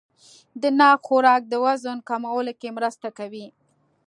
[0.61, 3.45] د ناک خوراک د وزن کمولو کې مرسته کوي.